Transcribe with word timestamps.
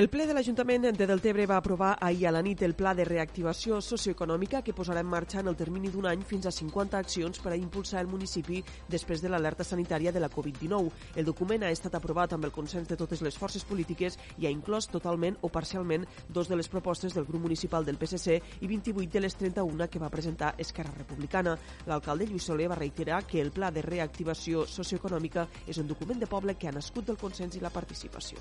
El 0.00 0.08
ple 0.08 0.24
de 0.24 0.32
l'Ajuntament 0.32 0.86
de 0.96 1.04
Deltebre 1.04 1.44
va 1.44 1.58
aprovar 1.60 1.90
ahir 2.00 2.22
a 2.24 2.30
la 2.32 2.40
nit 2.40 2.62
el 2.64 2.72
pla 2.72 2.94
de 2.96 3.04
reactivació 3.04 3.82
socioeconòmica 3.84 4.62
que 4.64 4.72
posarà 4.72 5.02
en 5.04 5.10
marxa 5.12 5.42
en 5.42 5.50
el 5.52 5.58
termini 5.60 5.90
d'un 5.92 6.08
any 6.08 6.22
fins 6.24 6.48
a 6.48 6.52
50 6.56 6.96
accions 6.96 7.42
per 7.44 7.52
a 7.52 7.58
impulsar 7.60 8.00
el 8.00 8.08
municipi 8.08 8.62
després 8.88 9.20
de 9.20 9.28
l'alerta 9.28 9.66
sanitària 9.68 10.08
de 10.16 10.24
la 10.24 10.30
Covid-19. 10.32 10.88
El 11.20 11.28
document 11.28 11.68
ha 11.68 11.74
estat 11.76 11.98
aprovat 12.00 12.32
amb 12.32 12.48
el 12.48 12.56
consens 12.56 12.88
de 12.88 12.96
totes 12.96 13.20
les 13.20 13.36
forces 13.36 13.68
polítiques 13.68 14.16
i 14.38 14.48
ha 14.48 14.54
inclòs 14.56 14.88
totalment 14.88 15.36
o 15.42 15.52
parcialment 15.52 16.08
dos 16.30 16.48
de 16.48 16.56
les 16.56 16.72
propostes 16.72 17.12
del 17.12 17.28
grup 17.28 17.44
municipal 17.44 17.84
del 17.84 18.00
PSC 18.00 18.40
i 18.64 18.72
28 18.72 19.12
de 19.12 19.26
les 19.28 19.36
31 19.36 19.92
que 19.92 20.00
va 20.00 20.08
presentar 20.08 20.54
Esquerra 20.56 20.96
Republicana. 20.96 21.58
L'alcalde 21.84 22.24
Lluís 22.24 22.48
Soler 22.48 22.72
va 22.72 22.80
reiterar 22.80 23.26
que 23.26 23.44
el 23.44 23.52
pla 23.52 23.68
de 23.68 23.84
reactivació 23.84 24.64
socioeconòmica 24.64 25.50
és 25.66 25.76
un 25.76 25.92
document 25.92 26.24
de 26.24 26.36
poble 26.38 26.56
que 26.56 26.72
ha 26.72 26.78
nascut 26.80 27.04
del 27.04 27.20
consens 27.20 27.60
i 27.60 27.60
la 27.60 27.76
participació. 27.76 28.40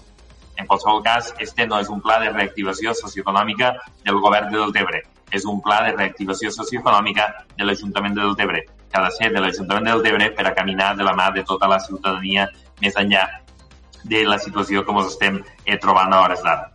En 0.59 0.67
qualsevol 0.67 1.01
cas, 1.03 1.33
este 1.39 1.65
no 1.67 1.79
és 1.79 1.87
un 1.89 2.01
pla 2.03 2.17
de 2.19 2.33
reactivació 2.33 2.91
socioeconòmica 2.97 3.71
del 4.03 4.19
govern 4.19 4.51
de 4.51 4.59
Deltebre, 4.59 4.99
és 5.31 5.45
un 5.47 5.61
pla 5.63 5.77
de 5.85 5.93
reactivació 5.95 6.51
socioeconòmica 6.51 7.27
de 7.55 7.67
l'Ajuntament 7.67 8.17
de 8.17 8.25
Deltebre, 8.25 8.65
que 8.67 8.99
ha 8.99 9.05
de 9.05 9.13
ser 9.15 9.29
de 9.31 9.39
l'Ajuntament 9.39 9.87
de 9.87 9.93
Deltebre 9.95 10.31
per 10.35 10.47
a 10.49 10.55
caminar 10.57 10.95
de 10.97 11.07
la 11.07 11.15
mà 11.15 11.29
de 11.31 11.45
tota 11.47 11.69
la 11.71 11.79
ciutadania 11.79 12.49
més 12.81 12.99
enllà 12.99 13.23
de 14.03 14.25
la 14.27 14.39
situació 14.39 14.83
que 14.83 14.95
ens 14.95 15.13
estem 15.13 15.39
eh, 15.65 15.77
trobant 15.77 16.13
a 16.13 16.21
hores 16.25 16.43
d'ara. 16.43 16.73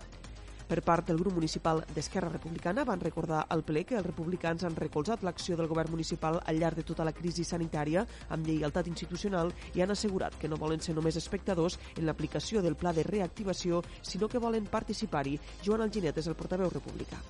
Per 0.64 0.80
part 0.80 1.04
del 1.10 1.18
grup 1.20 1.34
municipal 1.36 1.82
d'Esquerra 1.92 2.30
Republicana 2.32 2.86
van 2.88 3.00
recordar 3.02 3.42
al 3.52 3.62
ple 3.68 3.82
que 3.84 3.98
els 3.98 4.06
republicans 4.06 4.64
han 4.64 4.76
recolzat 4.78 5.22
l'acció 5.26 5.58
del 5.58 5.68
govern 5.68 5.92
municipal 5.92 6.40
al 6.40 6.56
llarg 6.56 6.80
de 6.80 6.86
tota 6.88 7.04
la 7.04 7.12
crisi 7.12 7.44
sanitària 7.44 8.06
amb 8.32 8.48
lleialtat 8.48 8.88
institucional 8.88 9.52
i 9.74 9.84
han 9.84 9.92
assegurat 9.92 10.38
que 10.40 10.48
no 10.48 10.56
volen 10.56 10.80
ser 10.80 10.96
només 10.96 11.20
espectadors 11.20 11.76
en 11.98 12.08
l'aplicació 12.08 12.62
del 12.64 12.78
pla 12.80 12.94
de 12.96 13.04
reactivació, 13.04 13.82
sinó 14.00 14.28
que 14.28 14.40
volen 14.40 14.64
participar-hi. 14.64 15.38
Joan 15.62 15.84
Alginet 15.84 16.24
és 16.24 16.32
el 16.32 16.38
portaveu 16.38 16.72
republicà. 16.72 17.20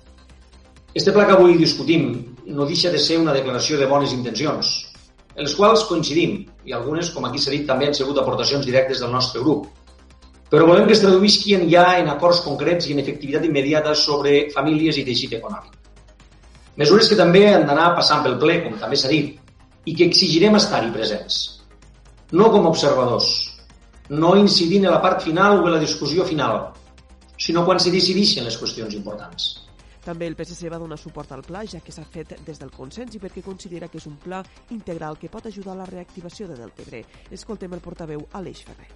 Este 0.95 1.11
pla 1.11 1.27
que 1.27 1.35
avui 1.35 1.57
discutim 1.59 2.35
no 2.47 2.65
deixa 2.65 2.91
de 2.91 2.99
ser 3.03 3.19
una 3.19 3.35
declaració 3.35 3.77
de 3.77 3.91
bones 3.91 4.13
intencions, 4.15 4.75
en 5.35 5.43
les 5.43 5.55
quals 5.59 5.83
coincidim, 5.89 6.45
i 6.63 6.71
algunes, 6.71 7.09
com 7.11 7.25
aquí 7.27 7.41
s'ha 7.43 7.51
dit, 7.51 7.65
també 7.67 7.89
han 7.89 7.97
sigut 7.97 8.21
aportacions 8.21 8.63
directes 8.63 9.03
del 9.03 9.11
nostre 9.11 9.43
grup 9.43 9.67
però 10.55 10.69
volem 10.69 10.85
que 10.87 10.93
es 10.95 11.01
traduïsquin 11.03 11.65
ja 11.67 11.83
en 11.99 12.07
acords 12.07 12.37
concrets 12.45 12.85
i 12.87 12.93
en 12.95 13.01
efectivitat 13.01 13.43
immediata 13.43 13.91
sobre 13.99 14.45
famílies 14.53 14.95
i 15.01 15.03
teixit 15.03 15.33
econòmic. 15.35 15.73
Mesures 16.79 17.09
que 17.11 17.17
també 17.19 17.41
han 17.49 17.65
d'anar 17.67 17.89
passant 17.97 18.23
pel 18.23 18.37
ple, 18.39 18.61
com 18.63 18.77
també 18.79 18.95
s'ha 18.95 19.11
dit, 19.11 19.33
i 19.83 19.95
que 19.99 20.07
exigirem 20.07 20.55
estar-hi 20.55 20.93
presents. 20.95 21.41
No 22.31 22.47
com 22.53 22.69
observadors, 22.71 23.27
no 24.15 24.31
incidint 24.39 24.87
en 24.87 24.95
la 24.95 25.01
part 25.03 25.27
final 25.27 25.59
o 25.59 25.67
en 25.67 25.75
la 25.75 25.83
discussió 25.83 26.23
final, 26.23 26.69
sinó 27.35 27.65
quan 27.67 27.83
se 27.83 27.91
decideixen 27.91 28.47
les 28.47 28.55
qüestions 28.55 28.95
importants. 28.95 29.51
També 30.05 30.27
el 30.29 30.37
PSC 30.37 30.69
va 30.69 30.79
donar 30.79 30.99
suport 31.01 31.31
al 31.33 31.43
pla, 31.43 31.65
ja 31.65 31.81
que 31.83 31.91
s'ha 31.91 32.05
fet 32.05 32.35
des 32.47 32.61
del 32.61 32.71
consens 32.71 33.17
i 33.17 33.19
perquè 33.19 33.43
considera 33.43 33.89
que 33.89 33.97
és 33.97 34.05
un 34.07 34.15
pla 34.21 34.43
integral 34.71 35.17
que 35.19 35.31
pot 35.33 35.49
ajudar 35.49 35.73
a 35.73 35.81
la 35.81 35.89
reactivació 35.89 36.47
de 36.47 36.59
Deltebre. 36.61 37.01
Escoltem 37.33 37.73
el 37.73 37.81
portaveu 37.81 38.27
Aleix 38.37 38.61
Ferrer. 38.69 38.91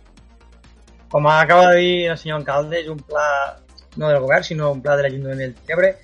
Com 1.10 1.28
acaba 1.28 1.72
de 1.72 1.82
dir 1.82 2.10
el 2.12 2.18
senyor 2.18 2.40
alcalde, 2.40 2.80
és 2.84 2.90
un 2.92 3.00
pla 3.00 3.26
no 3.98 4.10
del 4.10 4.22
govern, 4.22 4.44
sinó 4.46 4.72
un 4.72 4.82
pla 4.82 4.96
de 4.96 5.06
l'Ajuntament 5.06 5.40
del 5.42 5.56
Tebre. 5.68 5.96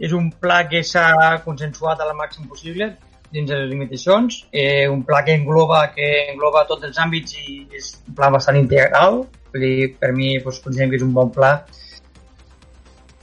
És 0.00 0.12
un 0.16 0.30
pla 0.42 0.62
que 0.68 0.80
s'ha 0.82 1.06
consensuat 1.44 2.00
al 2.00 2.14
màxim 2.16 2.48
possible 2.48 2.94
dins 3.32 3.48
de 3.48 3.56
les 3.56 3.68
limitacions, 3.70 4.46
eh, 4.52 4.88
un 4.88 5.04
pla 5.08 5.22
que 5.24 5.34
engloba, 5.34 5.86
que 5.94 6.08
engloba 6.32 6.66
tots 6.68 6.84
els 6.88 6.98
àmbits 7.00 7.36
i 7.40 7.62
és 7.76 7.94
un 8.08 8.16
pla 8.16 8.28
bastant 8.32 8.58
integral. 8.60 9.22
Dir, 9.52 9.92
per 10.00 10.12
mi 10.16 10.38
doncs, 10.38 10.60
considerem 10.64 10.90
que 10.90 11.00
és 11.00 11.04
un 11.04 11.12
bon 11.16 11.30
pla 11.32 11.52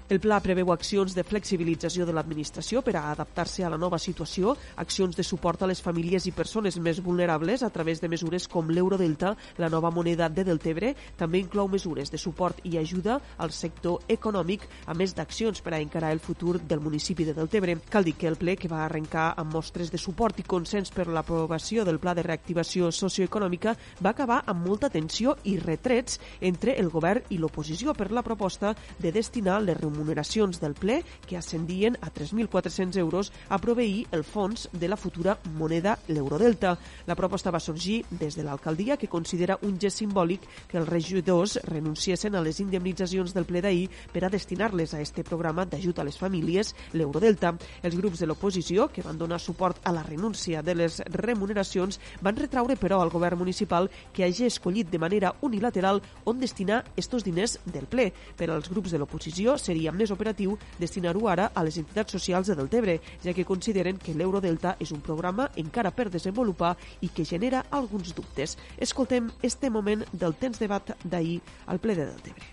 el 0.09 0.18
pla 0.18 0.40
preveu 0.42 0.72
accions 0.74 1.14
de 1.14 1.22
flexibilització 1.22 2.06
de 2.08 2.14
l'administració 2.18 2.81
per 2.81 2.96
a 2.97 3.12
adaptar-se 3.12 3.62
a 3.62 3.70
la 3.70 3.78
nova 3.78 4.00
situació, 4.02 4.56
accions 4.81 5.14
de 5.14 5.22
suport 5.24 5.62
a 5.62 5.68
les 5.70 5.84
famílies 5.86 6.25
i 6.25 6.31
persones 6.34 6.80
més 6.81 6.97
vulnerables 7.06 7.62
a 7.62 7.70
través 7.70 8.02
de 8.02 8.09
mesures 8.09 8.47
com 8.50 8.72
l'Eurodelta, 8.74 9.36
la 9.62 9.70
nova 9.70 9.92
moneda 9.94 10.25
de 10.34 10.44
Deltebre, 10.47 10.96
també 11.18 11.44
inclou 11.44 11.70
mesures 11.70 12.09
de 12.09 12.18
suport 12.18 12.58
i 12.66 12.80
ajuda 12.81 13.20
al 13.38 13.53
sector 13.53 14.02
econòmic, 14.09 14.66
a 14.90 14.96
més 14.97 15.14
d'accions 15.14 15.62
per 15.62 15.75
a 15.75 15.81
encarar 15.84 16.09
el 16.12 16.24
futur 16.26 16.58
del 16.58 16.81
municipi 16.81 17.30
de 17.30 17.38
Deltebre. 17.38 17.78
Cal 17.90 18.09
dir 18.09 18.16
que 18.18 18.28
el 18.28 18.40
ple, 18.41 18.58
que 18.58 18.72
va 18.72 18.81
arrencar 18.88 19.36
amb 19.38 19.53
mostres 19.53 19.94
de 19.94 20.02
suport 20.02 20.41
i 20.41 20.47
consens 20.47 20.90
per 20.90 21.06
l'aprovació 21.06 21.86
del 21.86 22.02
pla 22.02 22.16
de 22.18 22.26
reactivació 22.26 22.90
socioeconòmica, 22.90 23.78
va 24.02 24.16
acabar 24.18 24.41
amb 24.47 24.66
molta 24.66 24.90
tensió 24.90 25.38
i 25.46 25.59
retrets 25.62 26.18
entre 26.41 26.80
el 26.81 26.90
govern 26.90 27.30
i 27.30 27.38
l'oposició 27.38 27.94
per 27.94 28.09
la 28.09 28.26
proposta 28.26 28.74
de 28.97 29.14
destinar 29.14 29.62
les 29.62 29.78
remuneracions 29.78 29.99
remuneracions 30.00 30.60
del 30.64 30.74
ple 30.74 31.04
que 31.28 31.38
ascendien 31.38 31.98
a 32.02 32.12
3.400 32.14 32.98
euros 32.98 33.32
a 33.50 33.60
proveir 33.60 34.08
el 34.16 34.24
fons 34.24 34.70
de 34.72 34.88
la 34.88 34.98
futura 34.98 35.38
moneda 35.58 35.98
l'Eurodelta. 36.08 36.78
La 37.06 37.16
proposta 37.20 37.52
va 37.52 37.60
sorgir 37.60 38.06
des 38.09 38.36
de 38.36 38.44
l'alcaldia 38.44 38.98
que 38.98 39.12
considera 39.12 39.59
un 39.62 39.78
gest 39.80 40.00
simbòlic 40.00 40.46
que 40.70 40.80
els 40.80 40.88
regidors 40.88 41.58
renunciessin 41.68 42.36
a 42.36 42.44
les 42.46 42.59
indemnitzacions 42.64 43.34
del 43.36 43.48
ple 43.50 43.62
d'ahir 43.62 43.90
per 44.14 44.24
a 44.24 44.32
destinar-les 44.32 44.94
a 44.94 45.02
este 45.02 45.24
programa 45.24 45.66
d'ajut 45.66 46.00
a 46.00 46.08
les 46.08 46.18
famílies, 46.18 46.74
l'Eurodelta. 46.94 47.56
Els 47.84 47.98
grups 47.98 48.20
de 48.20 48.28
l'oposició, 48.30 48.88
que 48.88 49.04
van 49.04 49.18
donar 49.18 49.40
suport 49.40 49.82
a 49.84 49.92
la 49.92 50.04
renúncia 50.04 50.64
de 50.64 50.76
les 50.76 51.02
remuneracions, 51.12 52.00
van 52.22 52.38
retraure 52.38 52.78
però 52.80 53.02
al 53.02 53.12
govern 53.12 53.40
municipal 53.40 53.90
que 54.14 54.24
hagi 54.24 54.48
escollit 54.48 54.90
de 54.90 55.00
manera 55.00 55.34
unilateral 55.42 56.02
on 56.26 56.40
destinar 56.40 56.84
estos 56.96 57.24
diners 57.24 57.59
del 57.66 57.88
ple. 57.88 58.12
Per 58.38 58.50
als 58.50 58.70
grups 58.70 58.92
de 58.92 59.00
l'oposició 59.00 59.58
seria 59.58 59.89
seria 59.90 59.98
més 59.98 60.12
operatiu 60.12 60.58
destinar-ho 60.80 61.28
ara 61.28 61.50
a 61.54 61.64
les 61.64 61.78
entitats 61.78 62.12
socials 62.12 62.48
de 62.48 62.56
Deltebre, 62.56 63.00
ja 63.24 63.34
que 63.34 63.46
consideren 63.46 63.98
que 63.98 64.14
l'Eurodelta 64.14 64.76
és 64.80 64.92
un 64.92 65.02
programa 65.02 65.50
encara 65.58 65.92
per 65.92 66.10
desenvolupar 66.10 66.76
i 67.02 67.10
que 67.10 67.26
genera 67.26 67.66
alguns 67.72 68.14
dubtes. 68.16 68.58
Escoltem 68.78 69.30
este 69.42 69.70
moment 69.70 70.04
del 70.14 70.36
temps 70.36 70.60
debat 70.60 70.96
d'ahir 71.04 71.40
al 71.68 71.80
ple 71.80 71.96
de 71.96 72.06
Deltebre. 72.06 72.46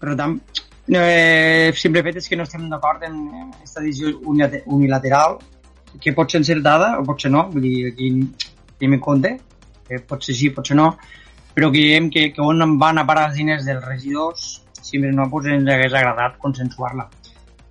Per 0.00 0.16
tant, 0.16 0.38
eh, 0.88 1.72
simple 1.76 2.02
fet 2.02 2.16
és 2.16 2.28
que 2.28 2.36
no 2.36 2.44
estem 2.44 2.68
d'acord 2.68 3.02
en 3.04 3.18
aquesta 3.52 3.80
decisió 3.80 4.18
unilateral 4.24 5.38
que 6.00 6.12
pot 6.12 6.30
ser 6.30 6.40
encertada 6.40 6.98
o 6.98 7.04
pot 7.04 7.20
ser 7.20 7.30
no, 7.30 7.48
vull 7.52 7.62
dir, 7.62 7.92
aquí 7.92 8.10
tenim 8.78 8.96
en 8.96 9.00
compte, 9.00 9.36
que 9.86 10.00
pot 10.00 10.24
ser 10.24 10.34
sí, 10.34 10.50
pot 10.50 10.66
ser 10.66 10.76
no, 10.76 10.96
però 11.54 11.68
creiem 11.70 12.08
que, 12.10 12.30
que 12.32 12.40
on 12.40 12.78
van 12.80 12.98
a 12.98 13.06
parar 13.06 13.28
els 13.28 13.36
diners 13.36 13.66
dels 13.68 13.84
regidors 13.84 14.62
si 14.82 15.00
més 15.02 15.14
no, 15.16 15.28
pues, 15.30 15.48
ens 15.52 15.70
hagués 15.70 15.94
agradat 15.94 16.38
consensuar-la. 16.42 17.08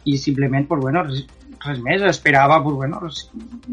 I 0.09 0.17
simplement, 0.17 0.65
pues, 0.67 0.81
bueno, 0.81 1.03
res, 1.05 1.27
res 1.65 1.83
més, 1.85 2.01
esperava 2.09 2.61
pues, 2.63 2.75
bueno, 2.75 3.01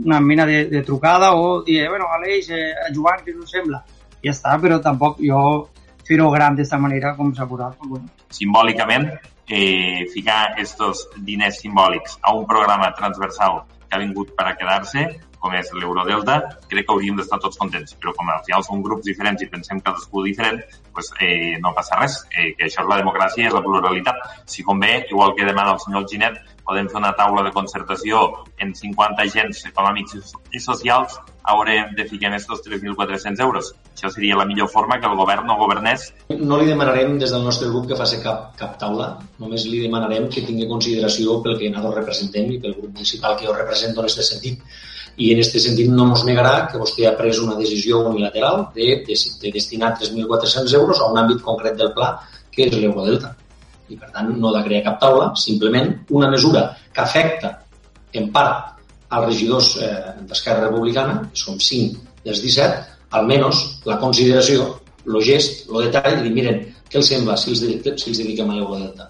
una 0.05 0.21
mena 0.21 0.45
de, 0.47 0.67
de 0.67 0.83
trucada 0.83 1.33
o 1.35 1.63
dir, 1.65 1.87
bueno, 1.89 2.11
Aleix, 2.19 2.51
eh, 2.51 2.75
Joan, 2.95 3.25
què 3.25 3.37
us 3.39 3.55
sembla? 3.57 3.83
I 4.21 4.29
ja 4.29 4.35
està, 4.35 4.59
però 4.61 4.81
tampoc 4.85 5.23
jo 5.23 5.41
fer-ho 6.09 6.29
gran 6.33 6.57
d'aquesta 6.57 6.81
manera 6.83 7.15
com 7.17 7.33
s'ha 7.35 7.49
posat. 7.49 7.79
Pues, 7.79 7.91
bueno. 7.95 8.13
Simbòlicament, 8.35 9.09
eh, 9.49 10.05
ficar 10.13 10.59
estos 10.61 11.07
diners 11.25 11.61
simbòlics 11.63 12.19
a 12.23 12.35
un 12.37 12.47
programa 12.47 12.93
transversal 12.95 13.63
que 13.89 13.97
ha 13.97 14.03
vingut 14.03 14.35
per 14.37 14.51
a 14.51 14.57
quedar-se, 14.57 15.07
com 15.39 15.55
és 15.55 15.71
l'Eurodelta, 15.75 16.39
crec 16.71 16.87
que 16.87 16.95
hauríem 16.95 17.17
d'estar 17.19 17.39
tots 17.43 17.59
contents. 17.61 17.95
Però 18.01 18.15
com 18.17 18.29
al 18.33 18.45
final 18.47 18.65
són 18.67 18.83
grups 18.83 19.07
diferents 19.07 19.43
i 19.43 19.51
pensem 19.53 19.81
cadascú 19.81 20.25
diferent, 20.27 20.61
pues, 20.93 21.11
eh, 21.21 21.57
no 21.63 21.75
passa 21.75 22.01
res. 22.01 22.21
Eh, 22.35 22.55
que 22.59 22.67
això 22.67 22.83
és 22.83 22.91
la 22.91 23.01
democràcia 23.03 23.47
és 23.47 23.55
la 23.55 23.63
pluralitat. 23.63 24.17
Si 24.47 24.63
convé, 24.63 25.07
igual 25.11 25.35
que 25.37 25.45
demana 25.45 25.73
el 25.73 25.81
senyor 25.81 26.07
Ginet, 26.11 26.39
podem 26.69 26.89
fer 26.89 26.99
una 27.01 27.15
taula 27.17 27.43
de 27.47 27.53
concertació 27.53 28.45
en 28.59 28.75
50 28.75 29.23
agents 29.23 29.65
econòmics 29.71 30.35
i 30.53 30.61
socials 30.61 31.17
haurem 31.49 31.95
de 31.97 32.05
ficar 32.05 32.29
aquests 32.29 32.67
3.400 32.67 33.41
euros. 33.41 33.71
Això 33.95 34.11
seria 34.13 34.37
la 34.37 34.45
millor 34.45 34.69
forma 34.69 34.99
que 35.01 35.09
el 35.09 35.17
govern 35.17 35.47
no 35.49 35.57
governés. 35.57 36.13
No 36.29 36.59
li 36.61 36.69
demanarem 36.69 37.17
des 37.23 37.33
del 37.33 37.47
nostre 37.47 37.71
grup 37.73 37.89
que 37.89 37.97
faci 37.97 38.21
cap, 38.23 38.53
cap 38.59 38.77
taula, 38.83 39.09
només 39.39 39.65
li 39.71 39.81
demanarem 39.87 40.29
que 40.29 40.45
tingui 40.45 40.69
consideració 40.69 41.41
pel 41.43 41.57
que 41.59 41.73
nosaltres 41.73 42.03
representem 42.03 42.53
i 42.53 42.61
pel 42.61 42.77
grup 42.77 42.93
municipal 42.93 43.39
que 43.39 43.49
jo 43.49 43.57
represento 43.57 44.05
en 44.05 44.11
aquest 44.11 44.29
sentit 44.29 44.61
i 45.17 45.33
en 45.33 45.41
aquest 45.41 45.59
sentit 45.65 45.91
no 45.91 46.09
ens 46.13 46.25
negarà 46.29 46.69
que 46.71 46.81
vostè 46.81 47.07
ha 47.09 47.15
pres 47.19 47.41
una 47.43 47.57
decisió 47.59 48.03
unilateral 48.11 48.69
de, 48.75 48.89
de, 49.07 49.17
de 49.43 49.53
destinar 49.55 49.95
3.400 50.01 50.75
euros 50.81 51.01
a 51.01 51.11
un 51.13 51.21
àmbit 51.23 51.43
concret 51.43 51.79
del 51.79 51.93
pla, 51.97 52.13
que 52.53 52.69
és 52.69 52.77
l'Eurodelta. 52.77 53.35
I, 53.89 53.97
per 53.97 54.11
tant, 54.13 54.31
no 54.37 54.53
de 54.53 54.63
crear 54.67 54.85
cap 54.85 54.99
taula, 55.01 55.31
simplement 55.41 55.95
una 56.11 56.29
mesura 56.31 56.69
que 56.93 57.01
afecta 57.01 57.55
en 58.13 58.29
part 58.35 58.77
als 59.09 59.27
regidors 59.27 59.77
eh, 59.81 59.93
d'Esquerra 60.29 60.67
Republicana, 60.69 61.23
que 61.33 61.41
som 61.41 61.57
5 61.57 62.25
dels 62.25 62.43
17, 62.45 62.99
almenys 63.17 63.63
la 63.89 63.97
consideració, 64.03 64.75
el 65.09 65.23
gest, 65.25 65.65
el 65.71 65.89
detall 65.89 66.19
de 66.19 66.27
dir, 66.27 66.35
miren, 66.35 66.61
què 66.89 67.01
els 67.01 67.09
sembla 67.15 67.37
si 67.41 67.55
els, 67.55 67.63
dediquem, 67.65 67.97
si 68.01 68.13
els 68.13 68.21
dediquem 68.21 68.51
a 68.53 68.59
l'Eurodelta? 68.59 69.09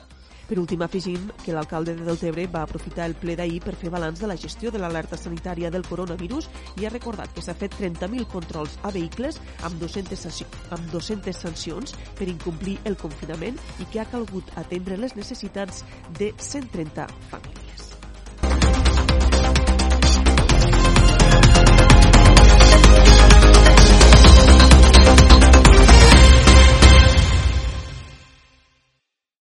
Per 0.49 0.57
últim, 0.57 0.81
afegim 0.81 1.29
que 1.43 1.53
l'alcalde 1.53 1.93
de 1.95 2.07
Deltebre 2.07 2.47
va 2.49 2.63
aprofitar 2.65 3.05
el 3.11 3.15
ple 3.21 3.35
d'ahir 3.37 3.61
per 3.61 3.75
fer 3.77 3.93
balanç 3.93 4.23
de 4.23 4.31
la 4.31 4.37
gestió 4.41 4.73
de 4.73 4.81
l'alerta 4.81 5.19
sanitària 5.21 5.69
del 5.75 5.85
coronavirus 5.85 6.49
i 6.81 6.89
ha 6.89 6.95
recordat 6.95 7.35
que 7.37 7.45
s'ha 7.45 7.57
fet 7.59 7.77
30.000 7.77 8.25
controls 8.33 8.79
a 8.81 8.95
vehicles 8.95 9.43
amb 9.69 9.77
200, 9.85 10.43
amb 10.73 10.91
200 10.97 11.45
sancions 11.45 11.95
per 12.17 12.33
incomplir 12.33 12.79
el 12.89 12.97
confinament 12.97 13.61
i 13.79 13.93
que 13.93 14.01
ha 14.01 14.09
calgut 14.09 14.57
atendre 14.57 14.97
les 14.97 15.17
necessitats 15.21 15.85
de 16.17 16.33
130 16.39 17.11
famílies. 17.29 17.58